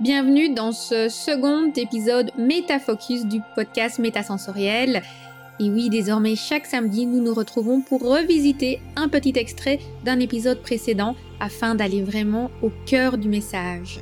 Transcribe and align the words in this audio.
Bienvenue 0.00 0.54
dans 0.54 0.72
ce 0.72 1.10
second 1.10 1.70
épisode 1.76 2.30
Métafocus 2.38 3.26
du 3.26 3.42
podcast 3.54 3.98
Métasensoriel. 3.98 5.02
Et 5.60 5.68
oui, 5.68 5.90
désormais, 5.90 6.36
chaque 6.36 6.64
samedi, 6.64 7.04
nous 7.04 7.22
nous 7.22 7.34
retrouvons 7.34 7.82
pour 7.82 8.00
revisiter 8.00 8.80
un 8.96 9.10
petit 9.10 9.34
extrait 9.36 9.78
d'un 10.02 10.18
épisode 10.18 10.62
précédent 10.62 11.16
afin 11.38 11.74
d'aller 11.74 12.00
vraiment 12.00 12.50
au 12.62 12.70
cœur 12.86 13.18
du 13.18 13.28
message. 13.28 14.00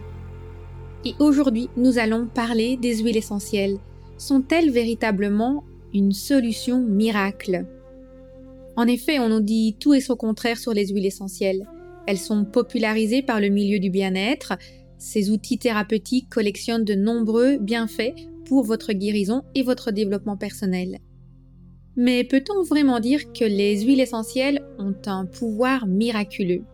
Et 1.05 1.15
aujourd'hui, 1.19 1.69
nous 1.77 1.99
allons 1.99 2.29
parler 2.29 2.77
des 2.77 2.99
huiles 2.99 3.17
essentielles. 3.17 3.79
Sont-elles 4.19 4.71
véritablement 4.71 5.65
une 5.93 6.13
solution 6.13 6.81
miracle? 6.81 7.67
En 8.77 8.87
effet, 8.87 9.19
on 9.19 9.31
nous 9.31 9.41
dit 9.41 9.75
tout 9.81 9.95
et 9.95 10.01
son 10.01 10.15
contraire 10.15 10.59
sur 10.59 10.73
les 10.75 10.87
huiles 10.87 11.07
essentielles. 11.07 11.67
Elles 12.07 12.19
sont 12.19 12.45
popularisées 12.45 13.23
par 13.23 13.41
le 13.41 13.49
milieu 13.49 13.81
du 13.81 13.91
bien-être. 13.91 14.53
Ces 14.99 15.31
outils 15.31 15.59
thérapeutiques 15.59 16.29
collectionnent 16.29 16.85
de 16.85 16.95
nombreux 16.95 17.57
bienfaits 17.59 18.15
pour 18.47 18.65
votre 18.65 18.93
guérison 18.93 19.43
et 19.55 19.63
votre 19.63 19.93
développement 19.93 20.37
personnel. 20.37 20.99
Mais 21.97 22.25
peut-on 22.25 22.63
vraiment 22.63 23.01
dire 23.01 23.33
que 23.33 23.45
les 23.45 23.83
huiles 23.83 24.01
essentielles 24.01 24.65
ont 24.79 24.95
un 25.07 25.27
pouvoir 25.27 25.87
miraculeux? 25.87 26.65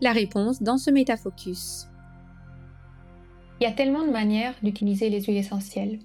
La 0.00 0.12
réponse 0.12 0.62
dans 0.62 0.78
ce 0.78 0.90
métafocus. 0.90 1.86
Il 3.60 3.64
y 3.64 3.66
a 3.66 3.72
tellement 3.72 4.06
de 4.06 4.10
manières 4.10 4.54
d'utiliser 4.62 5.10
les 5.10 5.22
huiles 5.22 5.36
essentielles. 5.36 5.98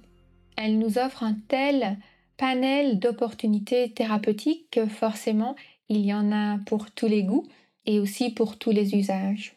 Elles 0.57 0.77
nous 0.77 0.97
offrent 0.97 1.23
un 1.23 1.37
tel 1.47 1.97
panel 2.37 2.99
d'opportunités 2.99 3.91
thérapeutiques 3.93 4.69
que 4.71 4.87
forcément 4.87 5.55
il 5.87 6.05
y 6.05 6.13
en 6.13 6.31
a 6.33 6.57
pour 6.65 6.91
tous 6.91 7.07
les 7.07 7.23
goûts 7.23 7.47
et 7.85 7.99
aussi 7.99 8.29
pour 8.31 8.57
tous 8.57 8.71
les 8.71 8.95
usages. 8.95 9.54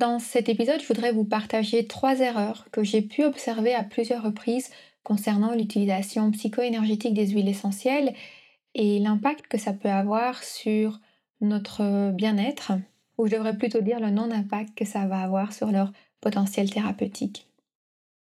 Dans 0.00 0.18
cet 0.18 0.48
épisode, 0.48 0.80
je 0.80 0.86
voudrais 0.86 1.12
vous 1.12 1.26
partager 1.26 1.86
trois 1.86 2.20
erreurs 2.20 2.66
que 2.72 2.82
j'ai 2.82 3.02
pu 3.02 3.22
observer 3.22 3.74
à 3.74 3.84
plusieurs 3.84 4.22
reprises 4.22 4.70
concernant 5.02 5.54
l'utilisation 5.54 6.30
psycho-énergétique 6.30 7.12
des 7.12 7.26
huiles 7.26 7.50
essentielles 7.50 8.14
et 8.74 8.98
l'impact 8.98 9.46
que 9.46 9.58
ça 9.58 9.74
peut 9.74 9.90
avoir 9.90 10.42
sur 10.42 11.00
notre 11.42 12.12
bien-être, 12.12 12.72
ou 13.18 13.26
je 13.26 13.32
devrais 13.32 13.58
plutôt 13.58 13.82
dire 13.82 14.00
le 14.00 14.08
non-impact 14.08 14.74
que 14.74 14.86
ça 14.86 15.06
va 15.06 15.20
avoir 15.20 15.52
sur 15.52 15.70
leur 15.70 15.92
potentiel 16.22 16.70
thérapeutique. 16.70 17.46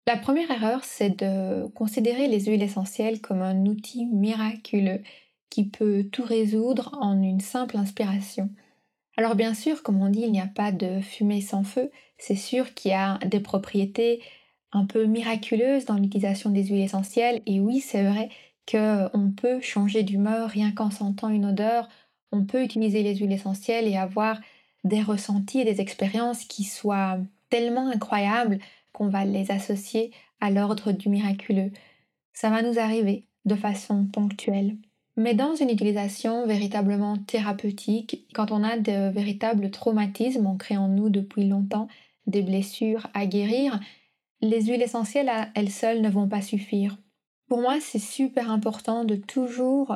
La 0.06 0.18
première 0.18 0.52
erreur, 0.52 0.84
c'est 0.84 1.24
de 1.24 1.66
considérer 1.70 2.28
les 2.28 2.42
huiles 2.42 2.62
essentielles 2.62 3.20
comme 3.20 3.42
un 3.42 3.66
outil 3.66 4.06
miraculeux 4.06 5.02
qui 5.50 5.64
peut 5.70 6.04
tout 6.12 6.24
résoudre 6.24 6.96
en 7.02 7.20
une 7.20 7.42
simple 7.42 7.78
inspiration. 7.78 8.52
Alors 9.18 9.36
bien 9.36 9.54
sûr, 9.54 9.84
comme 9.84 10.02
on 10.02 10.10
dit, 10.10 10.22
il 10.22 10.32
n'y 10.32 10.42
a 10.42 10.48
pas 10.48 10.72
de 10.72 11.00
fumée 11.02 11.42
sans 11.42 11.64
feu. 11.64 11.92
C'est 12.18 12.36
sûr 12.36 12.74
qu'il 12.74 12.92
y 12.92 12.96
a 12.96 13.20
des 13.20 13.40
propriétés 13.40 14.22
un 14.72 14.86
peu 14.86 15.06
miraculeuses 15.06 15.86
dans 15.86 15.96
l'utilisation 15.96 16.50
des 16.50 16.66
huiles 16.66 16.82
essentielles. 16.82 17.42
Et 17.46 17.60
oui, 17.60 17.80
c'est 17.80 18.04
vrai 18.04 18.30
qu'on 18.70 19.32
peut 19.36 19.62
changer 19.62 20.04
d'humeur 20.04 20.50
rien 20.50 20.72
qu'en 20.72 20.90
sentant 20.90 21.30
une 21.30 21.46
odeur. 21.46 21.90
On 22.32 22.46
peut 22.46 22.64
utiliser 22.64 23.04
les 23.04 23.16
huiles 23.16 23.32
essentielles 23.32 23.88
et 23.88 23.98
avoir 23.98 24.40
des 24.84 25.02
ressentis 25.02 25.60
et 25.60 25.66
des 25.66 25.82
expériences 25.82 26.46
qui 26.46 26.64
soient 26.64 27.20
tellement 27.50 27.88
incroyables 27.88 28.60
qu'on 28.94 29.10
va 29.10 29.26
les 29.26 29.52
associer 29.52 30.12
à 30.42 30.50
l'ordre 30.50 30.92
du 30.92 31.10
miraculeux. 31.10 31.72
Ça 32.34 32.50
va 32.50 32.64
nous 32.64 32.80
arriver 32.80 33.26
de 33.46 33.56
façon 33.56 34.06
ponctuelle. 34.06 34.78
Mais 35.16 35.36
dans 35.36 35.56
une 35.56 35.70
utilisation 35.70 36.48
véritablement 36.48 37.18
thérapeutique, 37.18 38.26
quand 38.34 38.52
on 38.52 38.64
a 38.64 38.78
de 38.78 39.12
véritables 39.12 39.70
traumatismes 39.70 40.48
ancrés 40.48 40.78
en 40.78 40.88
nous 40.88 41.10
depuis 41.10 41.48
longtemps, 41.48 41.88
des 42.26 42.42
blessures 42.42 43.08
à 43.14 43.26
guérir, 43.26 43.80
les 44.42 44.66
huiles 44.66 44.82
essentielles 44.82 45.30
à 45.30 45.50
elles 45.56 45.70
seules 45.70 46.02
ne 46.02 46.10
vont 46.10 46.28
pas 46.28 46.42
suffire. 46.42 46.98
Pour 47.48 47.62
moi, 47.62 47.78
c'est 47.80 48.00
super 48.00 48.50
important 48.50 49.04
de 49.04 49.16
toujours 49.16 49.96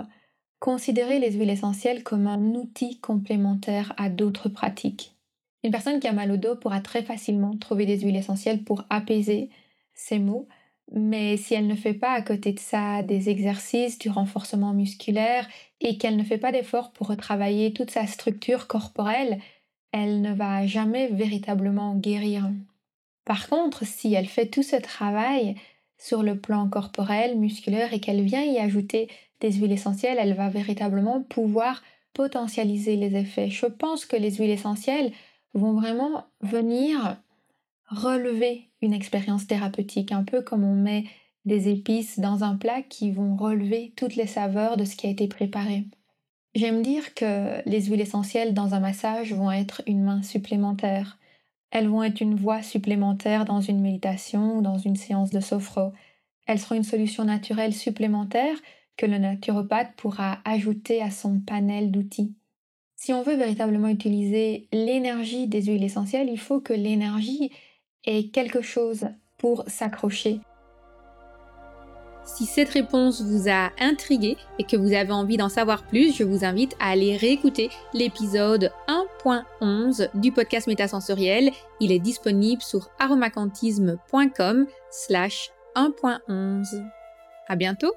considérer 0.59 1.19
les 1.19 1.31
huiles 1.31 1.49
essentielles 1.49 2.03
comme 2.03 2.27
un 2.27 2.53
outil 2.55 2.99
complémentaire 2.99 3.93
à 3.97 4.09
d'autres 4.09 4.49
pratiques. 4.49 5.15
Une 5.63 5.71
personne 5.71 5.99
qui 5.99 6.07
a 6.07 6.13
mal 6.13 6.31
au 6.31 6.37
dos 6.37 6.55
pourra 6.55 6.81
très 6.81 7.03
facilement 7.03 7.57
trouver 7.57 7.85
des 7.85 7.99
huiles 7.99 8.15
essentielles 8.15 8.63
pour 8.63 8.85
apaiser 8.89 9.49
ses 9.93 10.19
maux, 10.19 10.47
mais 10.91 11.37
si 11.37 11.53
elle 11.53 11.67
ne 11.67 11.75
fait 11.75 11.93
pas 11.93 12.11
à 12.11 12.21
côté 12.21 12.53
de 12.53 12.59
ça 12.59 13.03
des 13.03 13.29
exercices, 13.29 13.99
du 13.99 14.09
renforcement 14.09 14.73
musculaire 14.73 15.47
et 15.81 15.97
qu'elle 15.97 16.17
ne 16.17 16.23
fait 16.23 16.37
pas 16.37 16.51
d'efforts 16.51 16.91
pour 16.91 17.07
retravailler 17.07 17.73
toute 17.73 17.91
sa 17.91 18.07
structure 18.07 18.67
corporelle, 18.67 19.39
elle 19.91 20.21
ne 20.21 20.33
va 20.33 20.65
jamais 20.65 21.07
véritablement 21.07 21.95
guérir. 21.95 22.49
Par 23.25 23.49
contre, 23.49 23.85
si 23.85 24.13
elle 24.13 24.27
fait 24.27 24.47
tout 24.47 24.63
ce 24.63 24.77
travail 24.77 25.55
sur 25.97 26.23
le 26.23 26.39
plan 26.39 26.69
corporel, 26.69 27.37
musculaire 27.37 27.93
et 27.93 27.99
qu'elle 27.99 28.21
vient 28.21 28.43
y 28.43 28.57
ajouter 28.57 29.09
des 29.41 29.51
huiles 29.51 29.71
essentielles, 29.71 30.17
elle 30.19 30.33
va 30.33 30.49
véritablement 30.49 31.21
pouvoir 31.21 31.83
potentialiser 32.13 32.95
les 32.95 33.15
effets. 33.15 33.49
Je 33.49 33.65
pense 33.65 34.05
que 34.05 34.15
les 34.15 34.35
huiles 34.35 34.49
essentielles 34.49 35.11
vont 35.53 35.73
vraiment 35.73 36.25
venir 36.41 37.17
relever 37.87 38.69
une 38.81 38.93
expérience 38.93 39.47
thérapeutique, 39.47 40.11
un 40.11 40.23
peu 40.23 40.41
comme 40.41 40.63
on 40.63 40.75
met 40.75 41.05
des 41.45 41.69
épices 41.69 42.19
dans 42.19 42.43
un 42.43 42.55
plat 42.55 42.81
qui 42.81 43.11
vont 43.11 43.35
relever 43.35 43.93
toutes 43.95 44.15
les 44.15 44.27
saveurs 44.27 44.77
de 44.77 44.85
ce 44.85 44.95
qui 44.95 45.07
a 45.07 45.09
été 45.09 45.27
préparé. 45.27 45.85
J'aime 46.55 46.81
dire 46.81 47.13
que 47.13 47.61
les 47.69 47.85
huiles 47.85 48.01
essentielles 48.01 48.53
dans 48.53 48.73
un 48.73 48.79
massage 48.79 49.33
vont 49.33 49.51
être 49.51 49.81
une 49.85 50.03
main 50.03 50.23
supplémentaire. 50.23 51.17
Elles 51.71 51.87
vont 51.87 52.03
être 52.03 52.21
une 52.21 52.35
voix 52.35 52.63
supplémentaire 52.63 53.45
dans 53.45 53.61
une 53.61 53.81
méditation 53.81 54.57
ou 54.57 54.61
dans 54.61 54.77
une 54.77 54.95
séance 54.95 55.29
de 55.29 55.39
sophro. 55.39 55.91
Elles 56.47 56.59
seront 56.59 56.75
une 56.75 56.83
solution 56.83 57.25
naturelle 57.25 57.73
supplémentaire 57.73 58.57
que 58.97 59.05
le 59.05 59.17
naturopathe 59.19 59.95
pourra 59.95 60.39
ajouter 60.45 61.01
à 61.01 61.11
son 61.11 61.39
panel 61.39 61.91
d'outils. 61.91 62.33
Si 62.95 63.13
on 63.13 63.21
veut 63.21 63.35
véritablement 63.35 63.89
utiliser 63.89 64.67
l'énergie 64.71 65.47
des 65.47 65.61
huiles 65.61 65.83
essentielles, 65.83 66.29
il 66.31 66.39
faut 66.39 66.59
que 66.59 66.73
l'énergie 66.73 67.51
ait 68.05 68.29
quelque 68.29 68.61
chose 68.61 69.07
pour 69.37 69.63
s'accrocher. 69.67 70.41
Si 72.27 72.45
cette 72.45 72.69
réponse 72.69 73.21
vous 73.21 73.49
a 73.49 73.71
intrigué 73.79 74.35
et 74.59 74.65
que 74.65 74.75
vous 74.75 74.91
avez 74.91 75.13
envie 75.13 75.37
d'en 75.37 75.47
savoir 75.47 75.87
plus, 75.87 76.13
je 76.13 76.25
vous 76.25 76.43
invite 76.43 76.75
à 76.79 76.89
aller 76.89 77.15
réécouter 77.15 77.69
l'épisode 77.93 78.69
1.11 79.21 80.09
du 80.13 80.33
podcast 80.33 80.67
Métasensoriel. 80.67 81.51
Il 81.79 81.93
est 81.93 81.99
disponible 81.99 82.61
sur 82.61 82.89
aromacantisme.com 82.99 84.67
slash 84.91 85.51
1.11. 85.75 86.83
À 87.47 87.55
bientôt! 87.55 87.93